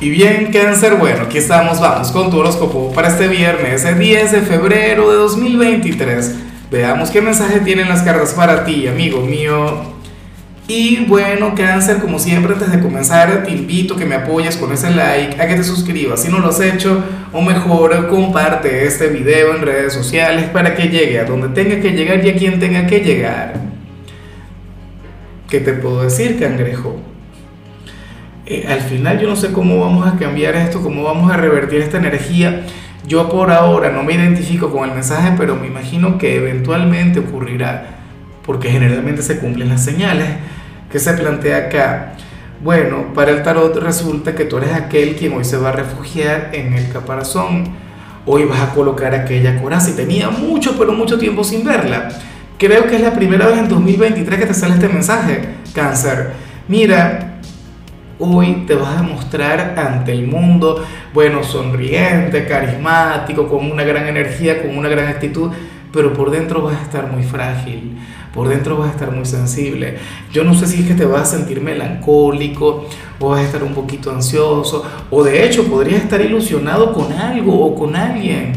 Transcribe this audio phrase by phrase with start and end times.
[0.00, 4.30] Y bien, cáncer, bueno, aquí estamos, vamos con tu horóscopo para este viernes, el 10
[4.30, 6.36] de febrero de 2023.
[6.70, 9.96] Veamos qué mensaje tienen las cartas para ti, amigo mío.
[10.68, 14.70] Y bueno, cáncer, como siempre, antes de comenzar, te invito a que me apoyes con
[14.72, 17.02] ese like, a que te suscribas si no lo has hecho,
[17.32, 21.90] o mejor, comparte este video en redes sociales para que llegue a donde tenga que
[21.90, 23.54] llegar y a quien tenga que llegar.
[25.50, 27.17] ¿Qué te puedo decir, cangrejo?
[28.50, 31.82] Eh, al final yo no sé cómo vamos a cambiar esto, cómo vamos a revertir
[31.82, 32.64] esta energía.
[33.06, 37.98] Yo por ahora no me identifico con el mensaje, pero me imagino que eventualmente ocurrirá,
[38.46, 40.28] porque generalmente se cumplen las señales
[40.90, 42.14] que se plantea acá.
[42.64, 46.48] Bueno, para el tarot resulta que tú eres aquel quien hoy se va a refugiar
[46.54, 47.64] en el caparazón.
[48.24, 52.08] Hoy vas a colocar aquella coraza y tenía mucho, pero mucho tiempo sin verla.
[52.56, 56.30] Creo que es la primera vez en 2023 que te sale este mensaje, cáncer.
[56.66, 57.27] Mira,
[58.20, 64.60] Hoy te vas a mostrar ante el mundo, bueno, sonriente, carismático, con una gran energía,
[64.60, 65.52] con una gran actitud,
[65.92, 67.96] pero por dentro vas a estar muy frágil,
[68.34, 69.98] por dentro vas a estar muy sensible.
[70.32, 72.88] Yo no sé si es que te vas a sentir melancólico,
[73.20, 77.66] o vas a estar un poquito ansioso, o de hecho podrías estar ilusionado con algo
[77.66, 78.52] o con alguien,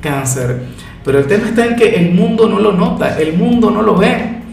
[0.00, 0.66] cáncer.
[1.04, 3.96] Pero el tema está en que el mundo no lo nota, el mundo no lo
[3.96, 4.43] ve.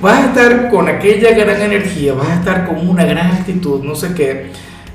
[0.00, 3.94] Vas a estar con aquella gran energía, vas a estar con una gran actitud, no
[3.94, 4.50] sé qué,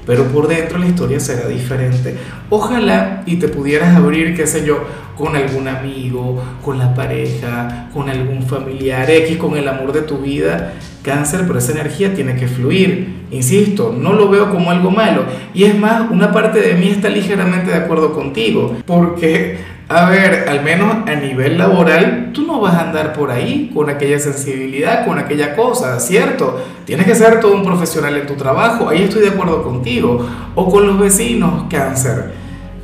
[0.05, 2.17] pero por dentro la historia será diferente.
[2.49, 4.83] Ojalá y te pudieras abrir, qué sé yo,
[5.17, 10.17] con algún amigo, con la pareja, con algún familiar X, con el amor de tu
[10.17, 13.25] vida, cáncer, pero esa energía tiene que fluir.
[13.31, 15.23] Insisto, no lo veo como algo malo.
[15.53, 19.57] Y es más, una parte de mí está ligeramente de acuerdo contigo, porque
[19.91, 23.89] a ver, al menos a nivel laboral, tú no vas a andar por ahí con
[23.89, 26.63] aquella sensibilidad, con aquella cosa, ¿cierto?
[26.85, 30.29] Tienes que ser todo un profesional en tu trabajo, ahí estoy de acuerdo contigo.
[30.53, 32.33] O con los vecinos, cáncer.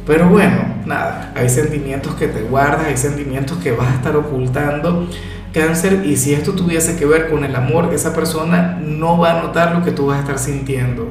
[0.07, 5.07] Pero bueno, nada, hay sentimientos que te guardas, hay sentimientos que vas a estar ocultando,
[5.53, 9.43] cáncer, y si esto tuviese que ver con el amor, esa persona no va a
[9.43, 11.07] notar lo que tú vas a estar sintiendo.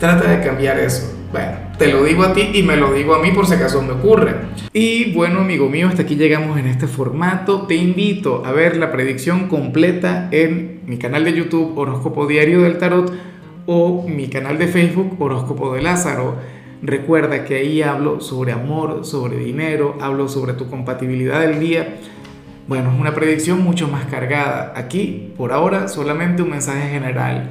[0.00, 1.15] Trata de cambiar eso.
[1.32, 3.82] Bueno, te lo digo a ti y me lo digo a mí por si acaso
[3.82, 4.34] me ocurre.
[4.72, 7.66] Y bueno, amigo mío, hasta aquí llegamos en este formato.
[7.66, 12.78] Te invito a ver la predicción completa en mi canal de YouTube Horóscopo Diario del
[12.78, 13.12] Tarot
[13.66, 16.36] o mi canal de Facebook Horóscopo de Lázaro.
[16.80, 21.96] Recuerda que ahí hablo sobre amor, sobre dinero, hablo sobre tu compatibilidad del día.
[22.68, 24.72] Bueno, es una predicción mucho más cargada.
[24.76, 27.50] Aquí, por ahora, solamente un mensaje general